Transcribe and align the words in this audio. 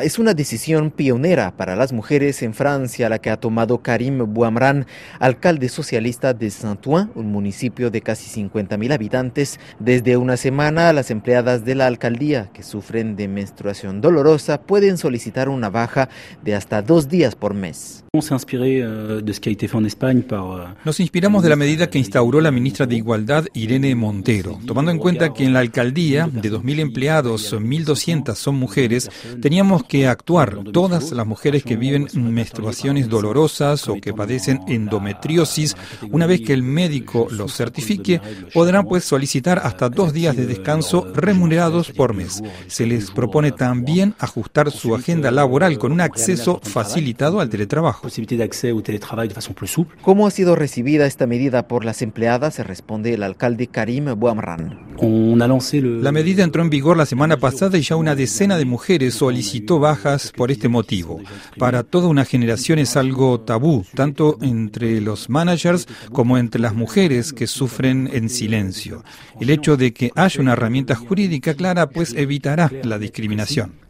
Bueno, 0.00 0.06
es 0.06 0.18
una 0.18 0.32
decisión 0.32 0.90
pionera 0.90 1.54
para 1.58 1.76
las 1.76 1.92
mujeres 1.92 2.42
en 2.42 2.54
Francia 2.54 3.10
la 3.10 3.18
que 3.18 3.28
ha 3.28 3.36
tomado 3.36 3.82
Karim 3.82 4.32
Bouamran, 4.32 4.86
alcalde 5.18 5.68
socialista 5.68 6.32
de 6.32 6.48
Saint-Ouen, 6.50 7.10
un 7.14 7.26
municipio 7.30 7.90
de 7.90 8.00
casi 8.00 8.42
50.000 8.42 8.94
habitantes. 8.94 9.60
Desde 9.78 10.16
una 10.16 10.38
semana, 10.38 10.94
las 10.94 11.10
empleadas 11.10 11.66
de 11.66 11.74
la 11.74 11.86
alcaldía 11.86 12.48
que 12.54 12.62
sufren 12.62 13.14
de 13.14 13.28
menstruación 13.28 14.00
dolorosa 14.00 14.62
pueden 14.62 14.96
solicitar 14.96 15.50
una 15.50 15.68
baja 15.68 16.08
de 16.42 16.54
hasta 16.54 16.80
dos 16.80 17.08
días 17.08 17.34
por 17.34 17.52
mes. 17.52 18.04
Euh, 18.12 19.22
Nos 20.84 20.98
inspiramos 20.98 21.42
de 21.44 21.48
la 21.48 21.56
medida 21.56 21.88
que 21.88 21.98
instauró 21.98 22.40
la 22.40 22.50
ministra 22.50 22.86
de 22.86 22.96
Igualdad, 22.96 23.44
Irene 23.52 23.94
Montero. 23.94 24.58
Tomando 24.66 24.90
en 24.90 24.98
cuenta 24.98 25.32
que 25.32 25.44
en 25.44 25.52
la 25.52 25.60
alcaldía, 25.60 26.26
de 26.26 26.50
2.000 26.50 26.80
empleados, 26.80 27.52
1.200 27.52 28.34
son 28.34 28.56
mujeres, 28.56 29.10
teníamos 29.40 29.84
que 29.90 30.06
actuar. 30.06 30.62
Todas 30.72 31.10
las 31.10 31.26
mujeres 31.26 31.64
que 31.64 31.76
viven 31.76 32.06
menstruaciones 32.14 33.08
dolorosas 33.08 33.88
o 33.88 33.94
que 34.00 34.14
padecen 34.14 34.60
endometriosis, 34.68 35.76
una 36.12 36.26
vez 36.26 36.42
que 36.42 36.52
el 36.52 36.62
médico 36.62 37.26
los 37.30 37.56
certifique, 37.56 38.20
podrán 38.54 38.86
pues 38.86 39.04
solicitar 39.04 39.58
hasta 39.58 39.88
dos 39.88 40.12
días 40.12 40.36
de 40.36 40.46
descanso 40.46 41.08
remunerados 41.12 41.90
por 41.90 42.14
mes. 42.14 42.40
Se 42.68 42.86
les 42.86 43.10
propone 43.10 43.50
también 43.50 44.14
ajustar 44.20 44.70
su 44.70 44.94
agenda 44.94 45.32
laboral 45.32 45.76
con 45.78 45.90
un 45.90 46.00
acceso 46.00 46.60
facilitado 46.62 47.40
al 47.40 47.50
teletrabajo. 47.50 48.06
¿Cómo 50.02 50.26
ha 50.26 50.30
sido 50.30 50.54
recibida 50.54 51.06
esta 51.06 51.26
medida 51.26 51.66
por 51.66 51.84
las 51.84 52.00
empleadas? 52.00 52.54
Se 52.54 52.62
responde 52.62 53.12
el 53.14 53.24
alcalde 53.24 53.66
Karim 53.66 54.14
Bouamran. 54.16 54.89
La 55.02 56.12
medida 56.12 56.44
entró 56.44 56.62
en 56.62 56.68
vigor 56.68 56.96
la 56.96 57.06
semana 57.06 57.38
pasada 57.38 57.78
y 57.78 57.82
ya 57.82 57.96
una 57.96 58.14
decena 58.14 58.58
de 58.58 58.66
mujeres 58.66 59.14
solicitó 59.14 59.78
bajas 59.78 60.30
por 60.36 60.50
este 60.50 60.68
motivo. 60.68 61.20
Para 61.58 61.84
toda 61.84 62.08
una 62.08 62.26
generación 62.26 62.78
es 62.78 62.96
algo 62.96 63.40
tabú, 63.40 63.84
tanto 63.94 64.36
entre 64.42 65.00
los 65.00 65.30
managers 65.30 65.88
como 66.12 66.36
entre 66.36 66.60
las 66.60 66.74
mujeres 66.74 67.32
que 67.32 67.46
sufren 67.46 68.10
en 68.12 68.28
silencio. 68.28 69.02
El 69.40 69.48
hecho 69.48 69.78
de 69.78 69.92
que 69.94 70.10
haya 70.16 70.40
una 70.40 70.52
herramienta 70.52 70.94
jurídica 70.94 71.54
clara 71.54 71.88
pues 71.88 72.12
evitará 72.14 72.70
la 72.82 72.98
discriminación. 72.98 73.80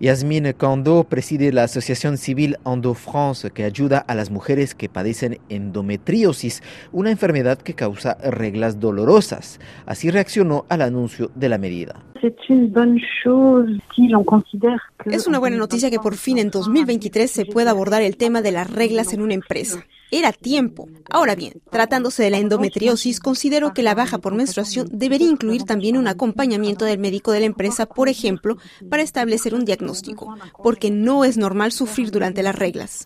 Yasmine 0.00 0.54
Kondo 0.54 1.04
preside 1.04 1.52
la 1.52 1.64
Asociación 1.64 2.16
Civil 2.16 2.56
Endo 2.64 2.94
France 2.94 3.50
que 3.50 3.64
ayuda 3.64 3.98
a 3.98 4.14
las 4.14 4.30
mujeres 4.30 4.74
que 4.74 4.88
padecen 4.88 5.40
endometriosis, 5.50 6.62
una 6.90 7.10
enfermedad 7.10 7.58
que 7.58 7.74
causa 7.74 8.16
reglas 8.22 8.80
dolorosas. 8.80 9.60
Así 9.86 10.10
reaccionó 10.10 10.64
al 10.68 10.82
anuncio 10.82 11.30
de 11.34 11.48
la 11.48 11.58
medida. 11.58 12.02
Es 15.04 15.26
una 15.26 15.38
buena 15.38 15.56
noticia 15.56 15.90
que 15.90 15.98
por 15.98 16.14
fin 16.16 16.38
en 16.38 16.50
2023 16.50 17.30
se 17.30 17.46
pueda 17.46 17.70
abordar 17.70 18.02
el 18.02 18.16
tema 18.16 18.42
de 18.42 18.52
las 18.52 18.70
reglas 18.70 19.12
en 19.12 19.22
una 19.22 19.34
empresa. 19.34 19.84
Era 20.14 20.30
tiempo. 20.30 20.88
Ahora 21.10 21.34
bien, 21.34 21.54
tratándose 21.70 22.22
de 22.22 22.28
la 22.28 22.36
endometriosis, 22.36 23.18
considero 23.18 23.72
que 23.72 23.82
la 23.82 23.94
baja 23.94 24.18
por 24.18 24.34
menstruación 24.34 24.86
debería 24.92 25.26
incluir 25.26 25.62
también 25.64 25.96
un 25.96 26.06
acompañamiento 26.06 26.84
del 26.84 26.98
médico 26.98 27.32
de 27.32 27.40
la 27.40 27.46
empresa, 27.46 27.86
por 27.86 28.10
ejemplo, 28.10 28.58
para 28.90 29.02
establecer 29.02 29.54
un 29.54 29.64
diagnóstico, 29.64 30.36
porque 30.62 30.90
no 30.90 31.24
es 31.24 31.38
normal 31.38 31.72
sufrir 31.72 32.10
durante 32.10 32.42
las 32.42 32.54
reglas. 32.54 33.04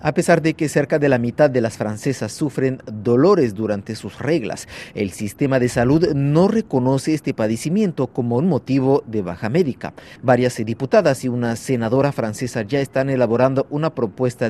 A 0.00 0.12
pesar 0.12 0.42
de 0.42 0.54
que 0.54 0.68
cerca 0.68 0.98
de 0.98 1.08
la 1.08 1.18
mitad 1.18 1.48
de 1.50 1.60
las 1.60 1.76
francesas 1.76 2.32
sufren 2.32 2.82
dolores 2.92 3.54
durante 3.54 3.94
sus 3.94 4.18
reglas, 4.18 4.66
el 4.94 5.12
sistema 5.12 5.60
de 5.60 5.68
salud 5.68 6.14
no 6.14 6.48
reconoce 6.48 7.14
este 7.14 7.32
padecimiento 7.32 8.08
como 8.08 8.38
un 8.38 8.48
motivo 8.48 9.04
de 9.06 9.22
baja 9.22 9.48
médica. 9.50 9.94
Varias 10.20 10.56
diputadas 10.56 11.24
y 11.24 11.28
una 11.28 11.54
senadora 11.54 12.10
francesa 12.10 12.62
ya 12.62 12.80
están 12.80 13.08
elaborando 13.08 13.68
una 13.70 13.94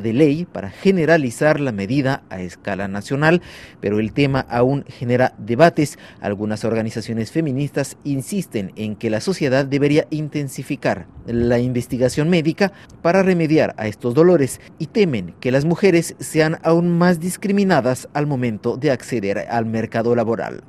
de 0.01 0.13
ley 0.13 0.45
para 0.45 0.71
generalizar 0.71 1.61
la 1.61 1.73
medida 1.73 2.23
a 2.31 2.41
escala 2.41 2.89
nacional, 2.89 3.43
pero 3.81 4.01
el 4.01 4.13
tema 4.13 4.41
aún 4.49 4.85
genera 4.89 5.35
debates. 5.39 5.99
Algunas 6.21 6.65
organizaciones 6.65 7.31
feministas 7.31 7.97
insisten 8.05 8.73
en 8.77 8.97
que 8.97 9.11
la 9.11 9.21
sociedad 9.21 9.65
debería 9.65 10.07
intensificar 10.11 11.07
la 11.27 11.59
investigación 11.59 12.31
médica 12.31 12.73
para 13.03 13.23
remediar 13.23 13.75
a 13.77 13.87
estos 13.87 14.15
dolores 14.15 14.61
y 14.79 14.87
temen 14.87 15.35
que 15.41 15.53
las 15.53 15.65
mujeres 15.65 16.15
sean 16.19 16.59
aún 16.63 16.97
más 16.97 17.21
discriminadas 17.21 18.09
al 18.15 18.27
momento 18.27 18.77
de 18.77 18.91
acceder 18.91 19.47
al 19.51 19.67
mercado 19.67 20.15
laboral. 20.15 20.63